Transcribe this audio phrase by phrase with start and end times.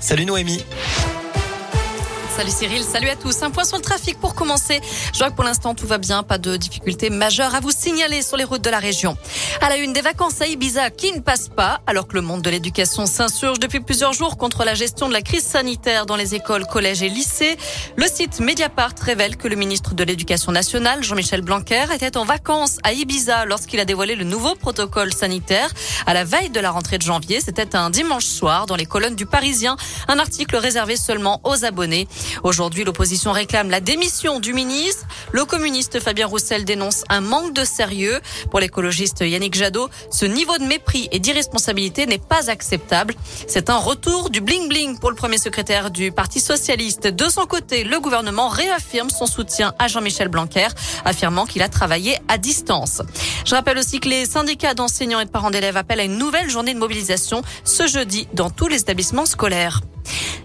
[0.00, 0.64] Salut Noémie.
[2.36, 3.44] Salut Cyril, salut à tous.
[3.44, 4.80] Un point sur le trafic pour commencer.
[5.12, 8.22] Je vois que pour l'instant tout va bien, pas de difficultés majeures à vous signaler
[8.22, 9.16] sur les routes de la région.
[9.60, 12.42] À la une des vacances à Ibiza qui ne passe pas, alors que le monde
[12.42, 16.34] de l'éducation s'insurge depuis plusieurs jours contre la gestion de la crise sanitaire dans les
[16.34, 17.56] écoles, collèges et lycées.
[17.94, 22.78] Le site Mediapart révèle que le ministre de l'Éducation nationale, Jean-Michel Blanquer, était en vacances
[22.82, 25.70] à Ibiza lorsqu'il a dévoilé le nouveau protocole sanitaire
[26.04, 27.40] à la veille de la rentrée de janvier.
[27.40, 29.76] C'était un dimanche soir dans les colonnes du Parisien,
[30.08, 32.08] un article réservé seulement aux abonnés.
[32.42, 35.06] Aujourd'hui, l'opposition réclame la démission du ministre.
[35.32, 38.20] Le communiste Fabien Roussel dénonce un manque de sérieux.
[38.50, 43.14] Pour l'écologiste Yannick Jadot, ce niveau de mépris et d'irresponsabilité n'est pas acceptable.
[43.46, 47.06] C'est un retour du bling-bling pour le premier secrétaire du Parti socialiste.
[47.06, 50.68] De son côté, le gouvernement réaffirme son soutien à Jean-Michel Blanquer,
[51.04, 53.02] affirmant qu'il a travaillé à distance.
[53.44, 56.50] Je rappelle aussi que les syndicats d'enseignants et de parents d'élèves appellent à une nouvelle
[56.50, 59.80] journée de mobilisation ce jeudi dans tous les établissements scolaires.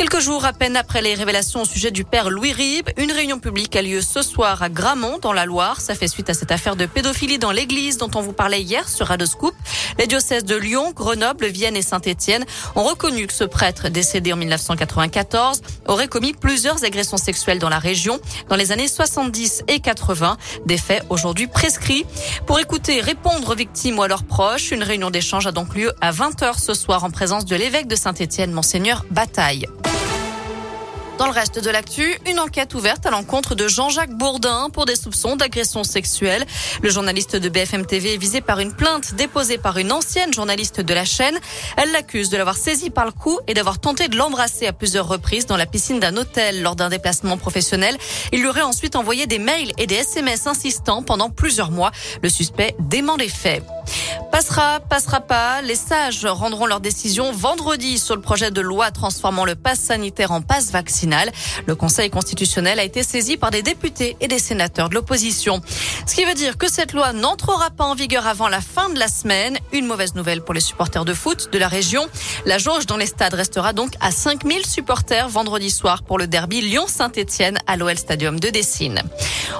[0.00, 3.38] Quelques jours à peine après les révélations au sujet du père Louis Rib, une réunion
[3.38, 5.78] publique a lieu ce soir à Gramont, dans la Loire.
[5.82, 8.88] Ça fait suite à cette affaire de pédophilie dans l'église dont on vous parlait hier
[8.88, 9.54] sur Radoscoop.
[9.98, 14.36] Les diocèses de Lyon, Grenoble, Vienne et Saint-Étienne ont reconnu que ce prêtre, décédé en
[14.36, 20.38] 1994, aurait commis plusieurs agressions sexuelles dans la région dans les années 70 et 80.
[20.64, 22.06] Des faits aujourd'hui prescrits.
[22.46, 25.92] Pour écouter, répondre aux victimes ou à leurs proches, une réunion d'échange a donc lieu
[26.00, 29.66] à 20h ce soir en présence de l'évêque de Saint-Étienne, Monseigneur Bataille.
[31.20, 34.96] Dans le reste de l'actu, une enquête ouverte à l'encontre de Jean-Jacques Bourdin pour des
[34.96, 36.46] soupçons d'agression sexuelle.
[36.82, 40.80] Le journaliste de BFM TV est visé par une plainte déposée par une ancienne journaliste
[40.80, 41.38] de la chaîne.
[41.76, 45.08] Elle l'accuse de l'avoir saisi par le cou et d'avoir tenté de l'embrasser à plusieurs
[45.08, 47.98] reprises dans la piscine d'un hôtel lors d'un déplacement professionnel.
[48.32, 51.90] Il lui aurait ensuite envoyé des mails et des SMS insistants pendant plusieurs mois.
[52.22, 53.62] Le suspect dément les faits.
[54.40, 55.60] Passera, passera pas.
[55.60, 60.32] Les sages rendront leur décision vendredi sur le projet de loi transformant le pass sanitaire
[60.32, 61.30] en passe vaccinal.
[61.66, 65.60] Le Conseil constitutionnel a été saisi par des députés et des sénateurs de l'opposition.
[66.06, 68.98] Ce qui veut dire que cette loi n'entrera pas en vigueur avant la fin de
[68.98, 69.58] la semaine.
[69.74, 72.08] Une mauvaise nouvelle pour les supporters de foot de la région.
[72.46, 76.62] La jauge dans les stades restera donc à 5000 supporters vendredi soir pour le derby
[76.62, 79.02] Lyon-Saint-Etienne à l'OL Stadium de Dessine.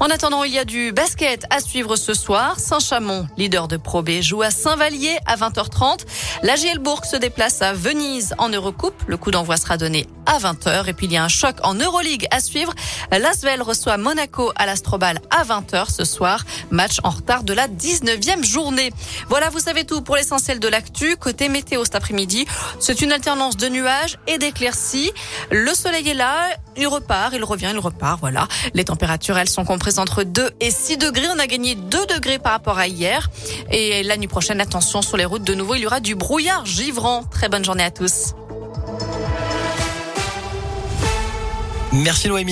[0.00, 2.58] En attendant, il y a du basket à suivre ce soir.
[2.60, 6.00] Saint-Chamond, leader de Pro B, joue à Saint-Vallier à 20h30.
[6.42, 9.00] La Gielbourg se déplace à Venise en Eurocoupe.
[9.06, 10.88] Le coup d'envoi sera donné à 20h.
[10.88, 12.74] Et puis il y a un choc en Euroleague à suivre.
[13.12, 16.44] L'Asvel reçoit Monaco à l'Astrobal à 20h ce soir.
[16.72, 18.92] Match en retard de la 19e journée.
[19.28, 21.16] Voilà, vous savez tout pour l'essentiel de l'actu.
[21.16, 22.44] Côté météo cet après-midi,
[22.80, 25.12] c'est une alternance de nuages et d'éclaircies.
[25.52, 28.18] Le soleil est là, il repart, il revient, il repart.
[28.18, 28.48] Voilà.
[28.74, 31.28] Les températures, elles sont comprises entre 2 et 6 degrés.
[31.32, 33.30] On a gagné 2 degrés par rapport à hier.
[33.70, 34.26] Et la nuit
[34.60, 35.44] attention sur les routes.
[35.44, 37.24] De nouveau, il y aura du brouillard givrant.
[37.24, 38.34] Très bonne journée à tous.
[41.92, 42.44] Merci Noémie.